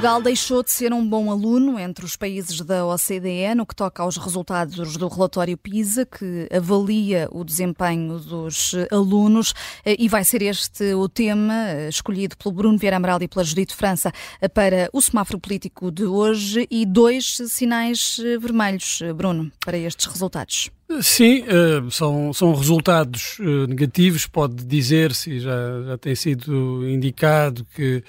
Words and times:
Portugal 0.00 0.22
deixou 0.22 0.62
de 0.62 0.70
ser 0.70 0.94
um 0.94 1.06
bom 1.06 1.30
aluno 1.30 1.78
entre 1.78 2.06
os 2.06 2.16
países 2.16 2.62
da 2.62 2.86
OCDE 2.86 3.54
no 3.54 3.66
que 3.66 3.76
toca 3.76 4.02
aos 4.02 4.16
resultados 4.16 4.96
do 4.96 5.06
relatório 5.08 5.58
PISA, 5.58 6.06
que 6.06 6.48
avalia 6.50 7.28
o 7.30 7.44
desempenho 7.44 8.18
dos 8.18 8.72
alunos, 8.90 9.52
e 9.84 10.08
vai 10.08 10.24
ser 10.24 10.40
este 10.40 10.94
o 10.94 11.06
tema 11.06 11.54
escolhido 11.86 12.34
pelo 12.38 12.54
Bruno 12.54 12.78
Vieira 12.78 12.96
Amaral 12.96 13.20
e 13.20 13.28
pela 13.28 13.44
Judite 13.44 13.76
França 13.76 14.10
para 14.54 14.88
o 14.90 15.02
semáforo 15.02 15.38
político 15.38 15.90
de 15.90 16.06
hoje 16.06 16.66
e 16.70 16.86
dois 16.86 17.36
sinais 17.48 18.16
vermelhos, 18.40 19.02
Bruno, 19.14 19.52
para 19.62 19.76
estes 19.76 20.06
resultados. 20.06 20.70
Sim, 21.02 21.44
eh, 21.46 21.88
são, 21.90 22.32
são 22.32 22.52
resultados 22.54 23.36
eh, 23.38 23.66
negativos, 23.68 24.26
pode 24.26 24.64
dizer-se, 24.64 25.38
já, 25.38 25.82
já 25.86 25.98
tem 25.98 26.16
sido 26.16 26.88
indicado 26.88 27.64
que 27.76 28.02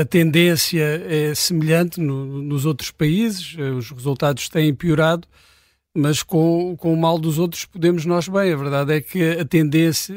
a, 0.00 0.04
tendência 0.04 0.82
é 0.82 1.34
semelhante 1.34 2.00
no, 2.00 2.42
nos 2.42 2.64
outros 2.64 2.90
países, 2.90 3.54
eh, 3.58 3.70
os 3.70 3.90
resultados 3.90 4.48
têm 4.48 4.74
piorado, 4.74 5.28
mas 5.94 6.22
com, 6.22 6.76
com 6.76 6.92
o 6.92 6.96
mal 6.96 7.18
dos 7.18 7.38
outros 7.38 7.64
podemos 7.64 8.04
nós 8.04 8.28
bem. 8.28 8.52
A 8.52 8.56
verdade 8.56 8.92
é 8.94 9.00
que 9.00 9.22
a 9.22 9.44
tendência 9.44 10.14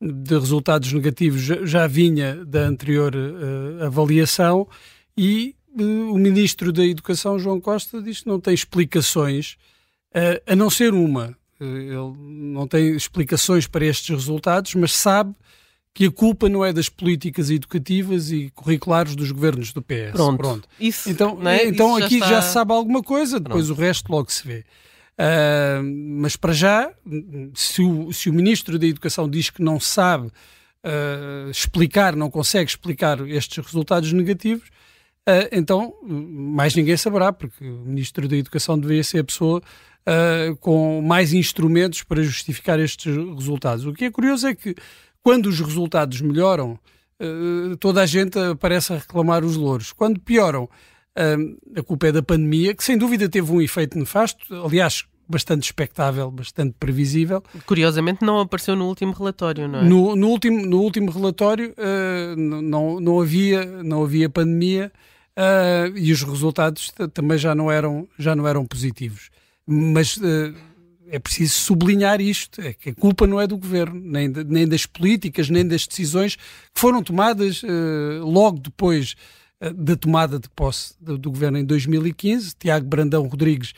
de 0.00 0.38
resultados 0.38 0.92
negativos 0.92 1.42
já, 1.42 1.86
vinha 1.86 2.44
da 2.44 2.60
anterior 2.60 3.14
avaliação 3.80 4.66
e 5.16 5.54
o 5.78 6.18
Ministro 6.18 6.72
da 6.72 6.84
Educação, 6.84 7.38
João 7.38 7.60
Costa, 7.60 8.02
diz 8.02 8.20
que 8.20 8.28
não 8.28 8.40
tem 8.40 8.52
explicações 8.52 9.56
a 10.46 10.56
não 10.56 10.68
ser 10.68 10.92
uma. 10.92 11.36
Ele 11.60 11.94
não 12.52 12.66
tem 12.66 12.94
explicações 12.96 13.66
para 13.66 13.86
estes 13.86 14.10
resultados, 14.10 14.74
mas 14.74 14.92
sabe 14.92 15.34
que 15.94 16.06
a 16.06 16.10
culpa 16.10 16.48
não 16.48 16.64
é 16.64 16.72
das 16.72 16.88
políticas 16.88 17.50
educativas 17.50 18.30
e 18.30 18.50
curriculares 18.54 19.14
dos 19.14 19.30
governos 19.30 19.72
do 19.72 19.82
PS. 19.82 20.12
Pronto. 20.12 20.38
Pronto. 20.38 20.68
Isso, 20.80 21.10
então, 21.10 21.38
é? 21.46 21.66
então 21.66 21.98
Isso 21.98 22.06
aqui 22.06 22.18
já, 22.18 22.26
já, 22.26 22.38
está... 22.38 22.42
se 22.42 22.52
sabe 22.54 22.72
alguma 22.72 23.02
coisa, 23.02 23.38
depois 23.38 23.66
Pronto. 23.66 23.78
o 23.78 23.82
resto 23.82 24.10
logo 24.10 24.32
se 24.32 24.46
vê. 24.46 24.64
Uh, 25.12 25.82
mas 26.20 26.36
para 26.36 26.52
já, 26.54 26.90
se 27.54 27.82
o, 27.82 28.12
se 28.12 28.30
o 28.30 28.32
Ministro 28.32 28.78
da 28.78 28.86
Educação 28.86 29.28
diz 29.28 29.50
que 29.50 29.62
não 29.62 29.78
sabe 29.78 30.28
uh, 30.28 31.50
explicar, 31.50 32.16
não 32.16 32.30
consegue 32.30 32.70
explicar 32.70 33.20
estes 33.28 33.64
resultados 33.64 34.10
negativos, 34.14 34.68
uh, 35.28 35.48
então 35.52 35.94
mais 36.02 36.74
ninguém 36.74 36.96
saberá, 36.96 37.30
porque 37.30 37.64
o 37.64 37.84
Ministro 37.84 38.26
da 38.26 38.36
Educação 38.36 38.78
deveria 38.78 39.04
ser 39.04 39.18
a 39.18 39.24
pessoa 39.24 39.60
uh, 39.60 40.56
com 40.56 41.02
mais 41.02 41.34
instrumentos 41.34 42.02
para 42.02 42.22
justificar 42.22 42.80
estes 42.80 43.14
resultados. 43.14 43.84
O 43.84 43.92
que 43.92 44.06
é 44.06 44.10
curioso 44.10 44.46
é 44.46 44.54
que 44.54 44.74
quando 45.22 45.46
os 45.46 45.60
resultados 45.60 46.20
melhoram, 46.20 46.78
uh, 47.20 47.76
toda 47.76 48.02
a 48.02 48.06
gente 48.06 48.38
parece 48.60 48.92
a 48.92 48.96
reclamar 48.96 49.44
os 49.44 49.56
louros. 49.56 49.92
Quando 49.92 50.20
pioram, 50.20 50.64
uh, 50.64 51.78
a 51.78 51.82
culpa 51.82 52.08
é 52.08 52.12
da 52.12 52.22
pandemia, 52.22 52.74
que 52.74 52.84
sem 52.84 52.98
dúvida 52.98 53.28
teve 53.28 53.50
um 53.52 53.60
efeito 53.60 53.98
nefasto, 53.98 54.54
aliás, 54.64 55.04
bastante 55.28 55.64
expectável, 55.64 56.30
bastante 56.30 56.74
previsível. 56.78 57.42
Curiosamente 57.64 58.24
não 58.24 58.40
apareceu 58.40 58.76
no 58.76 58.86
último 58.86 59.12
relatório, 59.12 59.66
não 59.68 59.80
é? 59.80 59.84
No, 59.84 60.16
no 60.16 60.28
último, 60.28 60.64
no 60.66 60.80
último 60.80 61.10
relatório 61.10 61.72
uh, 61.72 62.36
não, 62.36 63.00
não, 63.00 63.20
havia, 63.20 63.64
não 63.82 64.02
havia 64.02 64.28
pandemia 64.28 64.92
uh, 65.36 65.96
e 65.96 66.12
os 66.12 66.22
resultados 66.22 66.92
também 67.14 67.38
já 67.38 67.54
não 67.54 67.70
eram, 67.70 68.06
já 68.18 68.36
não 68.36 68.46
eram 68.46 68.66
positivos. 68.66 69.30
Mas 69.66 70.16
uh, 70.16 70.54
é 71.12 71.18
preciso 71.18 71.52
sublinhar 71.52 72.22
isto: 72.22 72.60
é 72.62 72.72
que 72.72 72.88
a 72.88 72.94
culpa 72.94 73.26
não 73.26 73.38
é 73.38 73.46
do 73.46 73.58
governo, 73.58 74.00
nem, 74.02 74.32
de, 74.32 74.42
nem 74.44 74.66
das 74.66 74.86
políticas, 74.86 75.50
nem 75.50 75.66
das 75.66 75.86
decisões 75.86 76.36
que 76.36 76.80
foram 76.80 77.02
tomadas 77.02 77.62
uh, 77.62 78.24
logo 78.24 78.58
depois 78.58 79.14
uh, 79.60 79.74
da 79.74 79.94
tomada 79.94 80.38
de 80.38 80.48
posse 80.48 80.94
do, 80.98 81.18
do, 81.18 81.30
governo 81.30 81.58
em 81.58 81.64
2015. 81.64 82.54
Tiago 82.58 82.86
Brandão 82.86 83.28
Rodrigues, 83.28 83.74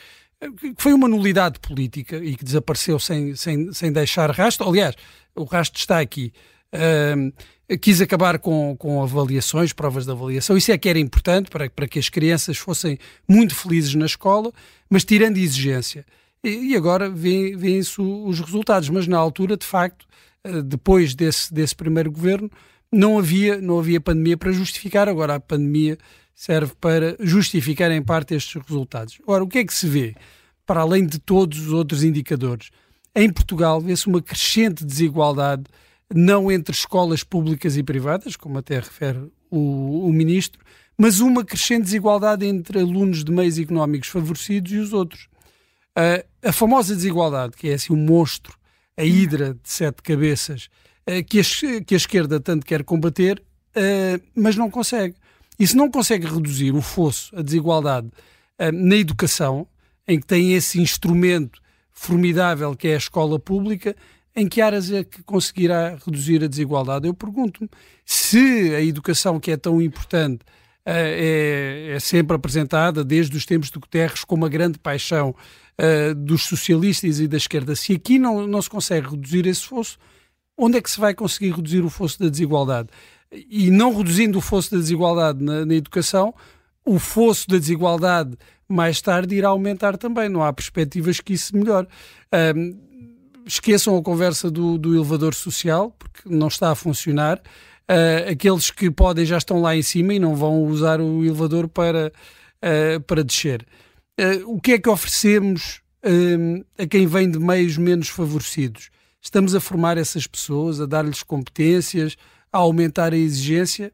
que 0.61 0.75
foi 0.79 0.93
uma 0.93 1.09
nulidade 1.09 1.59
política 1.59 2.19
e 2.19 2.37
que 2.37 2.45
desapareceu 2.45 3.01
sem, 3.01 3.35
sem, 3.35 3.73
sem 3.73 3.93
deixar 3.93 4.31
rastro. 4.31 4.69
Aliás, 4.69 4.95
o 5.35 5.43
rastro 5.43 5.81
está 5.81 5.99
aqui. 5.99 6.33
quis 7.81 8.01
acabar 8.01 8.39
com, 8.39 8.77
com 8.79 9.03
avaliações, 9.03 9.73
provas 9.73 10.05
de 10.05 10.13
avaliação. 10.13 10.57
Isso 10.57 10.71
é 10.71 10.79
que 10.79 10.89
era 10.89 11.01
importante 11.01 11.51
para, 11.51 11.69
para 11.69 11.89
que 11.89 11.99
as 11.99 12.09
crianças 12.09 12.59
fossem 12.59 12.97
muito 13.29 13.57
felizes 13.57 13.95
na 13.97 14.07
escola 14.07 14.53
mas 14.89 15.05
tirando 15.05 15.39
exigência. 15.39 16.07
E, 16.45 16.77
agora 16.77 17.09
vêem-se 17.09 18.01
os 18.01 18.39
resultados, 18.39 18.91
mas 18.91 19.09
na 19.09 19.17
altura, 19.17 19.57
de 19.57 19.65
facto, 19.65 20.07
eh, 20.45 20.61
depois 20.61 21.15
desse, 21.15 21.53
desse 21.53 21.75
primeiro 21.75 22.13
governo, 22.13 22.51
não 22.93 23.19
havia, 23.19 23.59
não 23.61 23.79
havia 23.79 23.99
pandemia 23.99 24.37
para 24.37 24.53
justificar, 24.53 25.09
agora 25.09 25.37
a 25.37 25.41
pandemia 25.41 25.97
serve 26.35 26.75
para 26.79 27.17
justificar 27.19 27.91
em 27.91 28.03
parte 28.03 28.35
estes 28.35 28.61
resultados. 28.63 29.19
Ora, 29.27 29.43
o 29.43 29.49
que 29.49 29.59
é 29.59 29.65
que 29.65 29.73
se 29.73 29.87
vê? 29.87 30.15
Para 30.67 30.81
além 30.83 31.07
de 31.07 31.19
todos 31.19 31.59
os 31.61 31.73
outros 31.73 32.05
indicadores, 32.05 32.71
em 33.15 33.33
Portugal 33.33 33.81
vê-se 33.81 34.07
uma 34.07 34.21
crescente 34.21 34.85
desigualdade, 34.85 35.65
não 36.15 36.53
entre 36.53 36.75
escolas 36.75 37.25
públicas 37.25 37.77
e 37.77 37.83
privadas, 37.83 38.37
como 38.37 38.59
até 38.59 38.77
refere 38.77 39.31
o, 39.51 40.09
o 40.09 40.13
Ministro, 40.13 40.61
mas 40.99 41.21
uma 41.21 41.45
crescente 41.45 41.85
desigualdade 41.85 42.45
entre 42.45 42.81
alunos 42.81 43.25
de 43.25 43.33
meios 43.33 43.59
económicos 43.59 44.09
favorecidos 44.09 44.73
e 44.73 44.77
os 44.77 44.93
outros. 44.93 45.29
Uh, 45.97 46.27
a 46.45 46.53
famosa 46.53 46.95
desigualdade, 46.95 47.57
que 47.57 47.69
é 47.69 47.75
assim 47.75 47.93
um 47.93 47.97
monstro, 47.97 48.57
a 48.97 49.05
hidra 49.05 49.55
de 49.55 49.69
sete 49.69 50.03
cabeças, 50.03 50.69
uh, 51.09 51.25
que, 51.25 51.41
a, 51.41 51.45
que, 51.85 51.95
a, 51.95 51.97
esquerda 51.97 52.39
tanto 52.39 52.67
quer 52.67 52.85
combater, 52.85 53.43
uh, 53.77 54.23
mas 54.35 54.57
não 54.57 54.71
consegue. 54.71 55.15
E 55.59 55.67
se 55.67 55.77
não 55.77 55.91
consegue 55.91 56.27
reduzir 56.27 56.73
o 56.73 56.81
fosso, 56.81 57.35
a 57.37 57.43
desigualdade 57.43 58.11
na 58.73 58.97
educação, 58.97 59.67
em 60.07 60.21
que 60.21 60.27
tem 60.27 60.55
esse 60.55 60.81
instrumento 60.81 61.61
formidável 61.93 62.75
que 62.75 62.89
é 62.89 62.95
a 62.95 62.99
escola 62.99 63.39
pública, 63.39 63.97
em 64.37 64.49
que 64.49 64.61
áreas 64.61 64.91
é 64.91 65.05
que 65.05 65.23
conseguirá 65.23 65.97
reduzir 66.05 66.43
a 66.43 66.49
desigualdade? 66.49 67.07
Eu 67.07 67.15
pergunto-me 67.15 67.71
se 68.05 68.75
a 68.75 68.81
educação 68.81 69.39
que 69.39 69.51
é 69.51 69.57
tão 69.57 69.81
importante 69.81 70.41
é, 70.87 71.95
é, 71.95 72.01
sempre 72.01 72.37
apresentada 72.37 73.03
desde 73.03 73.37
os 73.37 73.47
tempos 73.47 73.71
de 73.71 73.79
Guterres 73.79 74.25
como 74.25 74.45
a 74.45 74.49
grande 74.49 74.79
paixão 74.79 75.35
uh, 75.81 76.15
dos 76.15 76.43
socialistas 76.43 77.21
e 77.21 77.27
da 77.27 77.37
esquerda. 77.37 77.75
Se 77.75 77.95
aqui 77.95 78.19
não, 78.19 78.47
não 78.47 78.61
se 78.61 78.69
consegue 78.69 79.09
reduzir 79.09 79.47
esse 79.47 79.65
fosso, 79.65 79.99
onde 80.57 80.79
é 80.79 80.83
que 80.83 80.91
se 80.91 81.01
vai 81.01 81.15
conseguir 81.15 81.55
reduzir 81.55 81.81
o 81.81 81.91
fosso 81.91 82.19
da 82.19 82.29
desigualdade? 82.29 82.89
E 83.33 83.71
não 83.71 83.97
reduzindo 83.97 84.39
o 84.39 84.43
fosso 84.43 84.73
da 84.73 84.77
desigualdade 84.77 85.43
na, 85.43 85.65
na 85.65 85.75
educação, 85.75 86.35
o 86.85 86.99
fosso 86.99 87.49
da 87.49 87.59
desigualdade 87.59 88.37
mais 88.69 89.01
tarde 89.01 89.35
irá 89.35 89.49
aumentar 89.49 89.97
também. 89.97 90.29
Não 90.29 90.43
há 90.43 90.53
perspectivas 90.53 91.19
que 91.19 91.33
isso 91.33 91.57
melhore. 91.57 91.89
Um, 92.55 92.77
esqueçam 93.47 93.97
a 93.97 94.03
conversa 94.03 94.51
do, 94.51 94.79
do 94.79 94.95
elevador 94.95 95.35
social, 95.35 95.95
porque 95.99 96.23
não 96.27 96.49
está 96.49 96.71
a 96.71 96.75
funcionar 96.75 97.41
uh, 97.91 98.31
aqueles 98.31 98.71
que 98.71 98.91
podem 98.91 99.25
já 99.25 99.39
estão 99.39 99.61
lá 99.61 99.77
em 99.77 99.83
cima 99.83 100.15
e 100.15 100.19
não 100.19 100.35
vão 100.35 100.65
usar 100.65 101.01
o 101.01 101.25
elevador 101.25 101.69
para, 101.69 102.13
uh, 102.63 103.01
para 103.03 103.25
descer. 103.25 103.67
Uh, 104.19 104.55
o 104.55 104.61
que 104.61 104.73
é 104.73 104.79
que 104.79 104.89
oferecemos 104.89 105.83
a 106.79 106.87
quem 106.87 107.07
vem 107.07 107.31
de 107.31 107.39
meios 107.39 107.79
menos 107.79 108.09
favorecidos? 108.09 108.91
Estamos 109.23 109.55
a 109.55 109.61
formar 109.61 109.97
essas 109.97 110.27
pessoas, 110.27 110.79
a 110.79 110.85
dar-lhes 110.85 111.23
competências, 111.23 112.15
a 112.53 112.59
aumentar 112.59 113.15
a 113.15 113.17
exigência? 113.17 113.91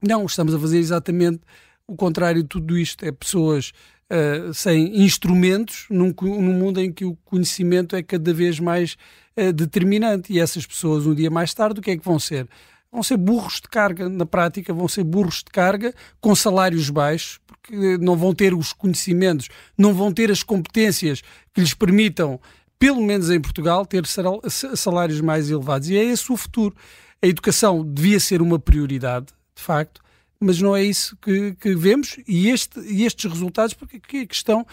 Não, 0.00 0.24
estamos 0.24 0.54
a 0.54 0.58
fazer 0.58 0.78
exatamente 0.78 1.40
o 1.84 1.96
contrário 1.96 2.42
de 2.42 2.48
tudo 2.48 2.78
isto. 2.78 3.04
É 3.04 3.10
pessoas 3.10 3.72
uh, 4.10 4.54
sem 4.54 5.02
instrumentos 5.02 5.86
num, 5.90 6.14
num, 6.20 6.52
mundo 6.52 6.80
em 6.80 6.92
que 6.92 7.04
o 7.04 7.16
conhecimento 7.24 7.96
é 7.96 8.02
cada 8.04 8.32
vez 8.32 8.60
mais 8.60 8.96
uh, 9.36 9.52
determinante. 9.52 10.32
E 10.32 10.38
essas 10.38 10.64
pessoas, 10.64 11.06
um 11.06 11.14
dia 11.14 11.30
mais 11.30 11.52
tarde, 11.52 11.80
o 11.80 11.82
que 11.82 11.90
é 11.90 11.96
que 11.96 12.04
vão 12.04 12.18
ser? 12.20 12.48
Vão 12.92 13.02
ser 13.02 13.16
burros 13.16 13.54
de 13.54 13.68
carga, 13.68 14.08
na 14.08 14.26
prática, 14.26 14.74
vão 14.74 14.86
ser 14.86 15.02
burros 15.02 15.38
de 15.38 15.50
carga 15.50 15.94
com 16.20 16.34
salários 16.34 16.90
baixos, 16.90 17.40
porque 17.46 17.96
não 17.96 18.16
vão 18.16 18.34
ter 18.34 18.52
os 18.52 18.74
conhecimentos, 18.74 19.48
não 19.78 19.94
vão 19.94 20.12
ter 20.12 20.30
as 20.30 20.42
competências 20.42 21.22
que 21.54 21.60
lhes 21.62 21.72
permitam, 21.72 22.38
pelo 22.78 23.02
menos 23.02 23.30
em 23.30 23.40
Portugal, 23.40 23.86
ter 23.86 24.04
salários 24.06 25.22
mais 25.22 25.48
elevados. 25.48 25.88
E 25.88 25.96
é 25.96 26.04
esse 26.04 26.30
o 26.30 26.36
futuro. 26.36 26.76
A 27.22 27.26
educação 27.26 27.82
devia 27.82 28.20
ser 28.20 28.42
uma 28.42 28.58
prioridade, 28.58 29.26
de 29.54 29.62
facto, 29.62 30.02
mas 30.38 30.60
não 30.60 30.76
é 30.76 30.82
isso 30.82 31.16
que, 31.16 31.54
que 31.54 31.74
vemos 31.74 32.18
e, 32.26 32.50
este, 32.50 32.78
e 32.80 33.04
estes 33.04 33.30
resultados, 33.30 33.74
porque 33.74 34.18
a 34.18 34.26
questão 34.26 34.66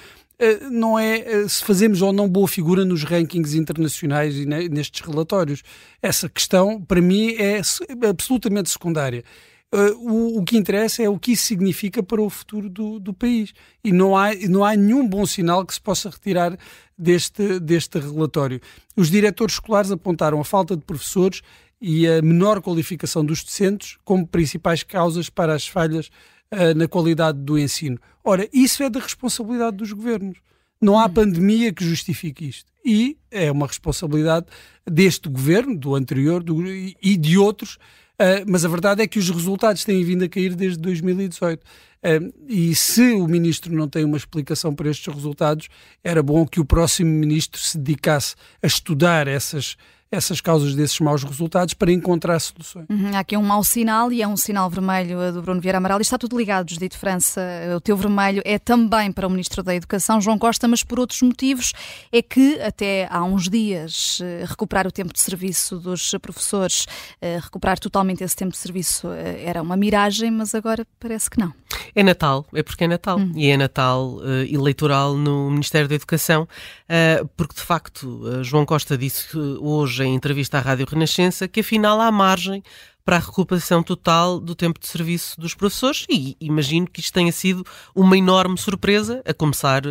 não 0.71 0.97
é 0.97 1.19
eh, 1.19 1.47
se 1.47 1.63
fazemos 1.63 2.01
ou 2.01 2.13
não 2.13 2.29
boa 2.29 2.47
figura 2.47 2.85
nos 2.85 3.03
rankings 3.03 3.57
internacionais 3.57 4.35
e 4.35 4.45
nestes 4.45 5.01
relatórios. 5.01 5.63
Essa 6.01 6.29
questão, 6.29 6.81
para 6.81 7.01
mim, 7.01 7.35
é 7.37 7.61
absolutamente 8.07 8.69
secundária. 8.69 9.23
O, 9.71 10.39
o, 10.39 10.43
que 10.43 10.57
interessa 10.57 11.03
é 11.03 11.09
o 11.09 11.19
que 11.19 11.33
isso 11.33 11.43
significa 11.43 12.01
para 12.01 12.19
o 12.19 12.27
futuro 12.29 12.67
do, 12.69 12.99
do, 12.99 13.13
país. 13.13 13.53
E 13.83 13.91
não 13.91 14.17
há, 14.17 14.33
não 14.49 14.65
há 14.65 14.75
nenhum 14.75 15.07
bom 15.07 15.27
sinal 15.27 15.63
que 15.63 15.73
se 15.73 15.81
possa 15.81 16.09
retirar 16.09 16.57
deste, 16.97 17.59
deste 17.59 17.99
relatório. 17.99 18.59
Os 18.95 19.11
diretores 19.11 19.55
escolares 19.55 19.91
apontaram 19.91 20.39
a 20.41 20.43
falta 20.43 20.75
de 20.75 20.83
professores 20.83 21.41
e 21.79 22.07
a 22.07 22.19
menor 22.21 22.61
qualificação 22.61 23.23
dos 23.23 23.43
docentes 23.43 23.97
como 24.03 24.27
principais 24.27 24.81
causas 24.81 25.29
para 25.29 25.53
as 25.53 25.67
falhas 25.67 26.09
uh, 26.53 26.75
na 26.75 26.87
qualidade 26.87 27.39
do 27.39 27.57
ensino. 27.57 27.99
Ora, 28.23 28.47
isso 28.51 28.83
é 28.83 28.89
da 28.89 28.99
responsabilidade 28.99 29.77
dos 29.77 29.91
governos. 29.91 30.37
Não 30.81 30.97
há 30.97 31.09
pandemia 31.09 31.73
que 31.73 31.83
justifique 31.83 32.47
isto. 32.47 32.71
E 32.85 33.17
é 33.29 33.51
uma 33.51 33.67
responsabilidade 33.67 34.45
deste 34.85 35.27
governo, 35.27 35.77
do 35.77 35.95
anterior 35.95 36.41
do, 36.41 36.65
e 36.65 37.17
de 37.17 37.37
outros, 37.37 37.75
uh, 37.75 38.45
mas 38.47 38.63
a 38.63 38.69
verdade 38.69 39.01
é 39.01 39.07
que 39.07 39.19
os 39.19 39.29
resultados 39.29 39.83
têm 39.83 40.03
vindo 40.03 40.23
a 40.23 40.29
cair 40.29 40.55
desde 40.55 40.79
2018. 40.79 41.61
Uh, 41.61 42.33
e 42.47 42.73
se 42.73 43.11
o 43.13 43.27
ministro 43.27 43.73
não 43.75 43.87
tem 43.87 44.05
uma 44.05 44.17
explicação 44.17 44.73
para 44.73 44.89
estes 44.89 45.13
resultados, 45.13 45.67
era 46.03 46.23
bom 46.23 46.47
que 46.47 46.59
o 46.59 46.65
próximo 46.65 47.11
ministro 47.11 47.59
se 47.59 47.77
dedicasse 47.77 48.35
a 48.63 48.67
estudar 48.67 49.27
essas 49.27 49.75
essas 50.11 50.41
causas 50.41 50.73
desses 50.73 50.99
maus 50.99 51.23
resultados 51.23 51.73
para 51.73 51.91
encontrar 51.91 52.39
soluções. 52.39 52.87
Uhum, 52.89 53.15
há 53.15 53.19
aqui 53.19 53.37
um 53.37 53.43
mau 53.43 53.63
sinal 53.63 54.11
e 54.11 54.21
é 54.21 54.27
um 54.27 54.35
sinal 54.35 54.69
vermelho 54.69 55.31
do 55.31 55.41
Bruno 55.41 55.61
Vieira 55.61 55.77
Amaral. 55.77 55.99
E 55.99 56.01
está 56.01 56.17
tudo 56.17 56.37
ligado, 56.37 56.69
Judito 56.69 56.97
França. 56.97 57.41
O 57.75 57.79
teu 57.79 57.95
vermelho 57.95 58.41
é 58.43 58.57
também 58.57 59.11
para 59.11 59.27
o 59.27 59.29
Ministro 59.29 59.61
da 59.61 59.75
Educação, 59.75 60.19
João 60.19 60.39
Costa, 60.39 60.67
mas 60.67 60.83
por 60.83 60.99
outros 60.99 61.21
motivos. 61.21 61.73
É 62.11 62.21
que 62.21 62.59
até 62.59 63.07
há 63.11 63.23
uns 63.23 63.49
dias 63.49 64.19
eh, 64.21 64.45
recuperar 64.47 64.87
o 64.87 64.91
tempo 64.91 65.13
de 65.13 65.19
serviço 65.19 65.77
dos 65.77 66.11
professores, 66.21 66.87
eh, 67.21 67.39
recuperar 67.41 67.77
totalmente 67.77 68.23
esse 68.23 68.35
tempo 68.35 68.51
de 68.51 68.57
serviço 68.57 69.09
eh, 69.11 69.43
era 69.45 69.61
uma 69.61 69.77
miragem, 69.77 70.31
mas 70.31 70.55
agora 70.55 70.87
parece 70.99 71.29
que 71.29 71.39
não. 71.39 71.53
É 71.93 72.03
Natal, 72.03 72.45
é 72.53 72.63
porque 72.63 72.83
é 72.83 72.87
Natal. 72.87 73.19
Hum. 73.19 73.31
E 73.35 73.49
é 73.49 73.57
Natal 73.57 74.15
uh, 74.17 74.43
eleitoral 74.49 75.15
no 75.15 75.49
Ministério 75.51 75.87
da 75.87 75.95
Educação, 75.95 76.43
uh, 76.43 77.27
porque 77.35 77.55
de 77.55 77.61
facto 77.61 78.03
uh, 78.03 78.43
João 78.43 78.65
Costa 78.65 78.97
disse 78.97 79.37
hoje 79.37 80.03
em 80.03 80.15
entrevista 80.15 80.57
à 80.57 80.61
Rádio 80.61 80.87
Renascença 80.89 81.47
que 81.47 81.59
afinal 81.59 81.99
há 82.01 82.11
margem 82.11 82.63
para 83.05 83.17
a 83.17 83.19
recuperação 83.19 83.81
total 83.81 84.39
do 84.39 84.53
tempo 84.53 84.79
de 84.79 84.87
serviço 84.87 85.39
dos 85.39 85.55
professores 85.55 86.05
e 86.09 86.37
imagino 86.39 86.87
que 86.87 86.99
isto 86.99 87.13
tenha 87.13 87.31
sido 87.31 87.65
uma 87.95 88.15
enorme 88.15 88.55
surpresa, 88.57 89.23
a 89.25 89.33
começar 89.33 89.81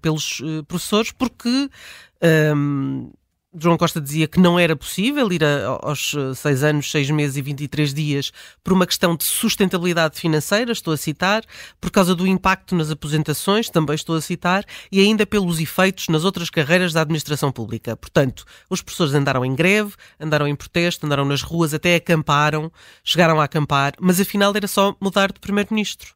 pelos 0.00 0.42
professores, 0.66 1.12
porque. 1.12 1.70
Um, 2.56 3.12
João 3.56 3.76
Costa 3.76 4.00
dizia 4.00 4.26
que 4.26 4.40
não 4.40 4.58
era 4.58 4.74
possível 4.74 5.32
ir 5.32 5.44
a, 5.44 5.78
aos 5.80 6.14
6 6.34 6.62
eh, 6.62 6.68
anos, 6.68 6.90
6 6.90 7.10
meses 7.10 7.36
e 7.36 7.42
23 7.42 7.94
dias 7.94 8.32
por 8.62 8.72
uma 8.72 8.86
questão 8.86 9.14
de 9.14 9.22
sustentabilidade 9.22 10.18
financeira, 10.18 10.72
estou 10.72 10.92
a 10.92 10.96
citar, 10.96 11.44
por 11.80 11.90
causa 11.90 12.14
do 12.14 12.26
impacto 12.26 12.74
nas 12.74 12.90
aposentações, 12.90 13.70
também 13.70 13.94
estou 13.94 14.16
a 14.16 14.20
citar, 14.20 14.64
e 14.90 15.00
ainda 15.00 15.24
pelos 15.24 15.60
efeitos 15.60 16.08
nas 16.08 16.24
outras 16.24 16.50
carreiras 16.50 16.92
da 16.92 17.02
administração 17.02 17.52
pública. 17.52 17.96
Portanto, 17.96 18.44
os 18.68 18.82
professores 18.82 19.14
andaram 19.14 19.44
em 19.44 19.54
greve, 19.54 19.94
andaram 20.18 20.48
em 20.48 20.56
protesto, 20.56 21.06
andaram 21.06 21.24
nas 21.24 21.42
ruas, 21.42 21.72
até 21.72 21.94
acamparam, 21.94 22.72
chegaram 23.04 23.40
a 23.40 23.44
acampar, 23.44 23.92
mas 24.00 24.20
afinal 24.20 24.52
era 24.56 24.66
só 24.66 24.96
mudar 25.00 25.32
de 25.32 25.38
primeiro-ministro 25.38 26.14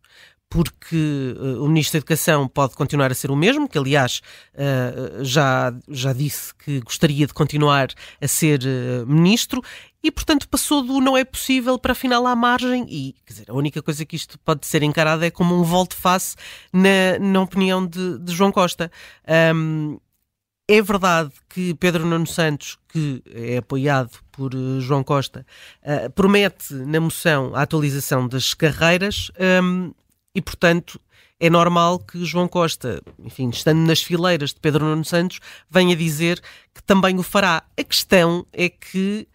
porque 0.51 1.37
uh, 1.39 1.63
o 1.63 1.69
Ministro 1.69 1.93
da 1.93 1.99
Educação 1.99 2.49
pode 2.49 2.75
continuar 2.75 3.11
a 3.11 3.15
ser 3.15 3.31
o 3.31 3.37
mesmo, 3.37 3.69
que 3.69 3.77
aliás 3.77 4.23
uh, 4.55 5.25
já, 5.25 5.75
já 5.89 6.13
disse 6.13 6.55
que 6.55 6.81
gostaria 6.81 7.27
de 7.27 7.35
continuar 7.35 7.89
a 8.21 8.29
ser 8.29 8.61
uh, 8.63 9.07
Ministro, 9.07 9.63
e 10.03 10.11
portanto 10.11 10.49
passou 10.49 10.83
do 10.83 11.01
não 11.01 11.17
é 11.17 11.25
possível 11.25 11.79
para 11.79 11.93
afinal 11.93 12.27
à 12.27 12.35
margem, 12.35 12.87
e 12.89 13.15
quer 13.27 13.33
dizer, 13.33 13.51
a 13.51 13.55
única 13.55 13.83
coisa 13.83 14.05
que 14.07 14.17
isto 14.17 14.39
pode 14.39 14.67
ser 14.67 14.83
encarado 14.83 15.25
é 15.25 15.31
como 15.31 15.55
um 15.55 15.63
volte-face 15.63 16.37
na, 16.73 17.19
na 17.21 17.43
opinião 17.43 17.87
de, 17.87 18.19
de 18.19 18.33
João 18.33 18.51
Costa. 18.51 18.91
Um, 19.55 19.99
é 20.71 20.83
verdade 20.83 21.33
que 21.49 21.75
Pedro 21.75 22.05
Nuno 22.05 22.27
Santos, 22.27 22.79
que 22.89 23.23
é 23.35 23.57
apoiado 23.57 24.11
por 24.31 24.53
João 24.81 25.03
Costa, 25.03 25.47
promete 26.15 26.75
na 26.75 27.01
moção 27.01 27.57
a 27.57 27.63
atualização 27.63 28.29
das 28.29 28.53
carreiras. 28.53 29.31
Um, 29.63 29.95
e, 30.39 30.41
portanto, 30.41 31.01
é 31.41 31.51
normal 31.51 31.99
que 31.99 32.25
João 32.25 32.47
Costa, 32.47 33.03
enfim, 33.19 33.49
estando 33.51 33.81
nas 33.81 34.01
fileiras 34.01 34.51
de 34.51 34.61
Pedro 34.61 34.85
Nuno 34.85 35.05
Santos, 35.05 35.41
venha 35.69 35.97
dizer 35.97 36.41
que 36.73 36.81
também 36.81 37.19
o 37.19 37.25
fará. 37.25 37.65
A 37.77 37.83
questão 37.83 38.47
é 38.53 38.69
que 38.69 39.27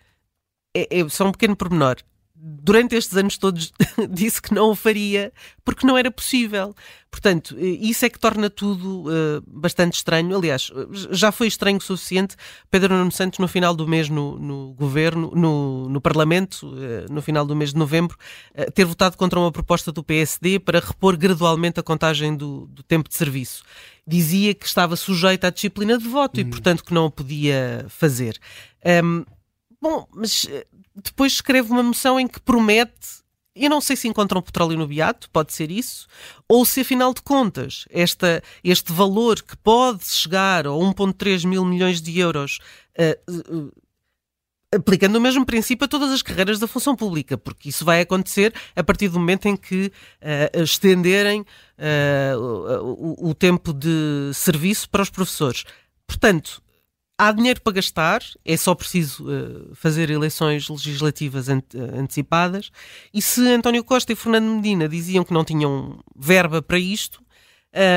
é, 0.74 1.00
é 1.00 1.10
só 1.10 1.28
um 1.28 1.34
pequeno 1.34 1.58
pormenor 1.58 1.98
durante 2.46 2.96
estes 2.96 3.16
anos 3.16 3.38
todos 3.38 3.72
disse 4.12 4.42
que 4.42 4.54
não 4.54 4.72
o 4.72 4.76
faria 4.76 5.32
porque 5.64 5.88
não 5.88 5.98
era 5.98 6.12
possível. 6.12 6.76
Portanto, 7.10 7.56
eh, 7.58 7.66
isso 7.66 8.04
é 8.06 8.10
que 8.10 8.20
torna 8.20 8.50
tudo 8.50 9.04
uh, 9.04 9.42
bastante 9.48 9.94
estranho. 9.94 10.36
Aliás, 10.36 10.70
já 11.12 11.32
foi 11.32 11.48
estranho 11.48 11.78
o 11.78 11.82
suficiente 11.82 12.36
Pedro 12.70 12.96
Nuno 12.96 13.12
Santos, 13.12 13.40
no 13.40 13.48
final 13.48 13.74
do 13.74 13.88
mês 13.88 14.10
no, 14.10 14.38
no 14.38 14.74
governo, 14.74 15.32
no, 15.34 15.88
no 15.88 16.02
Parlamento, 16.02 16.68
uh, 16.68 17.12
no 17.14 17.22
final 17.22 17.46
do 17.46 17.56
mês 17.56 17.72
de 17.72 17.78
novembro, 17.78 18.18
uh, 18.58 18.70
ter 18.72 18.84
votado 18.84 19.16
contra 19.16 19.40
uma 19.40 19.52
proposta 19.52 19.92
do 19.92 20.04
PSD 20.04 20.60
para 20.60 20.82
repor 20.82 21.16
gradualmente 21.16 21.80
a 21.80 21.84
contagem 21.84 22.36
do, 22.36 22.68
do 22.68 22.84
tempo 22.84 23.08
de 23.08 23.16
serviço. 23.16 23.64
Dizia 24.06 24.54
que 24.54 24.66
estava 24.66 24.98
sujeito 24.98 25.46
à 25.46 25.50
disciplina 25.50 25.98
de 25.98 26.08
voto 26.10 26.38
hum. 26.38 26.42
e, 26.42 26.46
portanto, 26.46 26.84
que 26.84 26.94
não 26.94 27.06
o 27.06 27.12
podia 27.12 27.86
fazer. 27.88 28.38
Um, 28.86 29.24
bom, 29.82 30.06
mas 30.14 30.46
depois 30.96 31.34
escreve 31.34 31.72
uma 31.72 31.84
moção 31.84 32.20
em 32.20 32.28
que 32.28 32.40
promete. 32.40 33.24
Eu 33.56 33.70
não 33.70 33.82
sei 33.82 33.96
se 33.96 34.08
encontram 34.08 34.42
petróleo 34.42 34.78
no 34.78 34.88
beato, 34.88 35.30
pode 35.30 35.54
ser 35.54 35.70
isso, 35.70 36.08
ou 36.48 36.66
se 36.66 36.82
afinal 36.82 37.14
de 37.14 37.22
contas 37.22 37.86
esta, 37.92 38.42
este 38.64 38.92
valor 38.92 39.42
que 39.44 39.56
pode 39.58 40.08
chegar 40.08 40.66
a 40.66 40.72
1,3 40.72 41.46
mil 41.46 41.64
milhões 41.64 42.02
de 42.02 42.18
euros 42.18 42.58
uh, 42.98 43.56
uh, 43.56 43.72
aplicando 44.76 45.18
o 45.18 45.22
mesmo 45.22 45.46
princípio 45.46 45.86
a 45.86 45.88
todas 45.88 46.12
as 46.12 46.24
carreiras 46.24 46.58
da 46.58 46.66
função 46.66 46.96
pública, 46.96 47.38
porque 47.38 47.70
isso 47.70 47.86
vai 47.86 48.02
acontecer 48.02 48.52
a 48.76 48.84
partir 48.84 49.08
do 49.08 49.20
momento 49.20 49.48
em 49.48 49.56
que 49.56 49.92
uh, 50.20 50.64
estenderem 50.64 51.46
o, 52.40 53.30
o, 53.30 53.36
tempo 53.36 53.72
de 53.72 54.32
serviço 54.34 54.90
para 54.90 55.04
os 55.04 55.12
professores. 55.12 55.64
Portanto, 56.08 56.63
há 57.18 57.32
dinheiro 57.32 57.62
para 57.62 57.74
gastar, 57.74 58.22
é 58.44 58.58
só 58.58 58.74
preciso 58.76 59.26
uh, 59.26 59.76
fazer 59.76 60.10
eleições 60.10 60.68
legislativas 60.68 61.50
ante 61.50 61.78
antecipadas. 61.78 62.72
E 63.14 63.22
se 63.22 63.48
António 63.48 63.84
Costa 63.84 64.12
e 64.12 64.16
Fernando 64.16 64.56
Medina 64.56 64.90
diziam 64.90 65.24
que 65.24 65.34
não 65.34 65.46
tinham 65.46 66.00
verba 66.16 66.62
para 66.62 66.80
isto, 66.80 67.24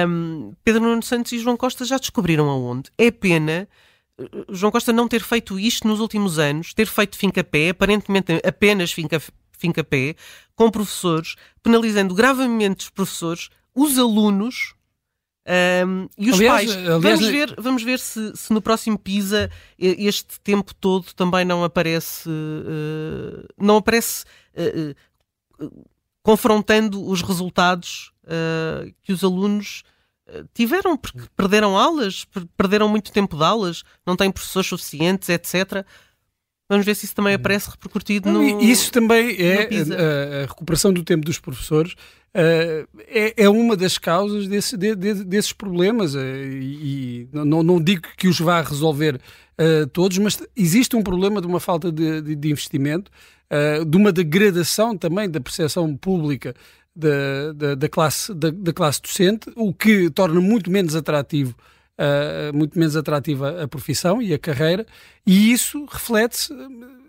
um, 0.09 0.55
Pedro 0.65 0.83
Nuno 0.83 1.03
Santos 1.03 1.33
e 1.33 1.39
João 1.39 1.57
Costa 1.57 1.85
já 1.85 1.99
descobriram 1.99 2.49
aonde. 2.49 2.91
É 2.97 3.11
pena 3.11 3.69
eh, 4.19 4.25
João 4.49 4.73
Costa 4.73 4.93
não 4.93 5.09
ter 5.09 5.23
feito 5.23 5.59
isto 5.61 5.87
nos 5.87 6.01
últimos 6.01 6.39
anos, 6.39 6.73
ter 6.73 6.87
feito 6.87 7.17
fim-a-pé, 7.17 7.71
aparentemente 7.71 8.41
apenas 8.45 8.93
fim-a-pé, 8.93 10.17
com 10.55 10.71
professores, 10.71 11.37
penalizando 11.63 12.15
gravemente 12.15 12.85
os 12.85 12.91
professores, 12.91 13.51
os 13.75 13.99
alunos 13.99 14.76
um, 15.47 16.09
e 16.19 16.29
os 16.29 16.37
aliás, 16.37 16.67
pais, 16.67 16.77
aliás, 16.77 17.03
vamos 17.03 17.27
ver, 17.29 17.55
vamos 17.57 17.83
ver 17.85 17.99
se, 18.01 18.37
se, 18.37 18.53
no 18.53 18.61
próximo 18.61 18.99
PISA 18.99 19.49
este 19.79 20.41
tempo 20.41 20.75
todo 20.75 21.15
também 21.15 21.45
não 21.45 21.63
aparece, 21.63 22.29
uh, 22.29 23.47
não 23.57 23.77
aparece 23.77 24.25
uh, 24.57 25.65
uh, 25.65 25.85
confrontando 26.23 27.07
os 27.09 27.23
resultados 27.23 28.13
que 29.05 29.13
os 29.13 29.23
alunos 29.23 29.85
tiveram, 30.53 30.97
porque 30.97 31.21
perderam 31.37 31.79
aulas, 31.79 32.27
perderam 32.57 32.89
muito 32.89 33.13
tempo 33.13 33.37
de 33.37 33.45
aulas, 33.45 33.85
não 34.05 34.17
têm 34.17 34.33
professores 34.33 34.69
suficientes, 34.69 35.29
etc. 35.29 35.87
Vamos 36.69 36.85
ver 36.85 36.95
se 36.97 37.05
isso 37.05 37.15
também 37.15 37.35
aparece 37.35 37.71
repercutido 37.71 38.31
no. 38.31 38.61
Isso 38.61 38.91
também 38.91 39.37
é 39.39 39.69
a, 39.69 40.43
a 40.43 40.47
recuperação 40.47 40.93
do 40.93 41.05
tempo 41.05 41.25
dos 41.25 41.39
professores 41.39 41.95
Uh, 42.37 42.87
é, 43.09 43.45
é, 43.45 43.49
uma 43.49 43.75
das 43.75 43.97
causas 43.97 44.47
desse, 44.47 44.77
de, 44.77 44.95
de, 44.95 45.25
desses 45.25 45.55
problemas 45.55 46.15
uh, 46.15 46.19
e, 46.19 47.23
e 47.23 47.29
não, 47.33 47.63
não, 47.63 47.81
digo 47.81 48.03
que 48.15 48.29
os 48.29 48.39
vá 48.39 48.61
resolver 48.61 49.19
uh, 49.59 49.87
todos, 49.87 50.19
mas 50.19 50.43
existe 50.55 50.95
um 50.95 51.03
problema 51.03 51.41
de 51.41 51.47
uma 51.47 51.59
falta 51.59 51.91
de, 51.91 52.21
de 52.37 52.51
investimento, 52.51 53.11
de 53.89 53.97
uma 53.97 54.13
degradação 54.13 54.99
também 54.99 55.31
da 55.31 55.41
percepção 55.41 55.97
pública 55.97 56.53
da, 56.95 57.53
da, 57.55 57.75
da 57.77 57.89
classe, 57.89 58.35
da, 58.35 58.51
da, 58.51 58.73
classe 58.73 59.01
docente, 59.01 59.49
o 59.55 59.73
que 59.73 60.11
torna 60.11 60.41
muito 60.41 60.71
menos 60.71 60.95
atrativo 60.95 61.55
muito 62.55 62.79
menos 62.79 62.97
atrativa 62.97 63.63
a 63.63 63.69
profissão 63.69 64.21
e 64.21 64.35
a 64.35 64.39
carreira, 64.39 64.87
e 65.27 65.53
isso 65.53 65.87
reflete-se 65.87 66.53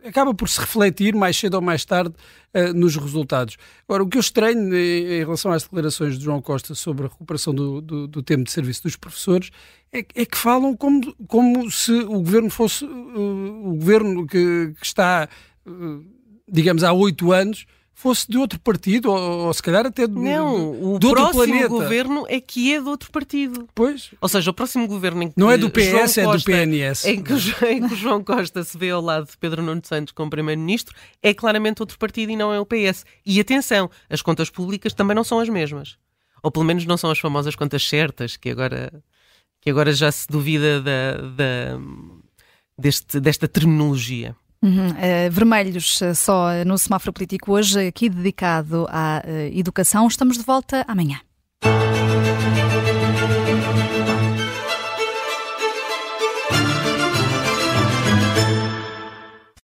acaba 0.08 0.34
por 0.34 0.50
se 0.50 0.60
refletir 0.60 1.13
mais 1.13 1.38
cedo 1.38 1.56
ou 1.56 1.62
mais 1.62 1.86
tarde 1.86 2.13
uh, 2.53 2.74
nos 2.74 2.96
resultados. 2.96 3.58
Agora, 3.88 4.03
o 4.03 4.08
que 4.08 4.17
eu 4.17 4.22
estranho 4.22 4.74
em, 4.74 5.20
relação 5.20 5.51
às 5.51 5.63
declarações 5.63 6.17
de 6.17 6.24
João 6.24 6.41
Costa 6.41 6.74
sobre 6.74 7.06
a 7.06 7.10
recuperação 7.10 7.53
do, 7.53 7.82
do, 7.82 8.08
do 8.08 8.24
tempo 8.24 8.44
de 8.44 8.51
serviço 8.51 8.84
dos 8.84 8.96
professores 8.96 9.51
é, 9.91 10.00
é, 10.00 10.25
que 10.25 10.38
falam 10.38 10.75
como, 10.75 11.13
como 11.27 11.70
se 11.70 11.91
o 11.91 12.22
governo 12.22 12.50
fosse 12.50 12.86
uh, 12.86 13.70
o 13.70 13.75
governo 13.75 14.25
que, 14.25 14.74
que 14.79 14.86
está, 14.86 15.27
uh, 15.65 16.06
digamos, 16.48 16.84
há 16.84 16.94
oito 16.94 17.32
anos 17.32 17.65
fosse 17.98 18.30
de 18.30 18.38
outro 18.38 18.60
partido, 18.60 19.10
ou, 19.10 19.48
ou 19.48 19.54
se 19.56 19.62
calhar 19.62 19.84
até 19.84 20.06
de, 20.06 20.13
não, 20.13 20.94
o 20.94 21.00
de 21.00 21.08
outro 21.08 21.24
próximo 21.24 21.46
planeta. 21.46 21.68
governo 21.68 22.25
é 22.30 22.39
que 22.39 22.72
é 22.72 22.80
de 22.80 22.88
outro 22.88 23.10
partido. 23.12 23.68
Pois. 23.74 24.12
Ou 24.22 24.30
seja, 24.30 24.51
o 24.51 24.54
próximo 24.54 24.88
governo 24.88 25.24
em 25.24 25.30
que 25.30 25.34
Não 25.36 25.50
é 25.50 25.58
do 25.58 25.68
PS, 25.68 25.92
Costa, 25.92 26.22
é 26.22 26.24
do 26.25 26.44
PNS. 26.44 27.06
Em 27.06 27.24
que, 27.24 27.34
em 27.66 27.88
que 27.88 27.94
o 27.96 27.98
João 27.98 28.24
Costa 28.24 28.63
se 28.63 28.77
vê 28.77 28.92
ao 28.92 29.01
lado 29.01 29.25
de 29.25 29.36
Pedro 29.39 29.63
Nuno 29.63 29.82
Santos 29.84 30.13
como 30.13 30.30
primeiro-ministro, 30.30 30.96
é 31.24 31.34
claramente 31.34 31.82
outro 31.82 31.98
partido 31.98 32.32
e 32.32 32.36
não 32.36 32.54
é 32.54 32.60
o 32.60 32.68
PS. 32.68 33.04
E 33.25 33.39
atenção, 33.39 33.89
as 34.08 34.22
contas 34.22 34.51
públicas 34.51 34.94
também 34.94 35.16
não 35.16 35.24
são 35.24 35.39
as 35.39 35.50
mesmas. 35.50 35.98
Ou 36.44 36.51
pelo 36.51 36.66
menos 36.66 36.86
não 36.86 36.98
são 36.98 37.10
as 37.10 37.18
famosas 37.18 37.56
contas 37.56 37.82
certas, 37.82 38.38
que 38.38 38.51
agora, 38.51 38.94
que 39.60 39.72
agora 39.72 39.92
já 39.92 40.12
se 40.12 40.27
duvida 40.27 40.80
da, 40.84 41.13
da 41.36 41.80
deste, 42.77 43.20
desta 43.20 43.48
terminologia. 43.48 44.36
Uhum. 44.62 44.90
Uh, 44.90 45.30
vermelhos 45.32 46.02
uh, 46.02 46.16
só 46.16 46.50
no 46.66 46.78
semáforo 46.78 47.14
político 47.14 47.52
hoje, 47.52 47.88
aqui 47.88 48.10
dedicado 48.10 48.88
à 48.90 49.22
uh, 49.26 49.58
educação. 49.58 50.08
Estamos 50.08 50.38
de 50.38 50.44
volta 50.44 50.84
amanhã. 50.88 51.20